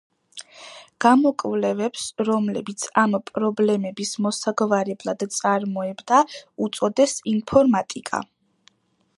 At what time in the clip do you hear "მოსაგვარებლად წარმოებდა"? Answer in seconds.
4.27-6.23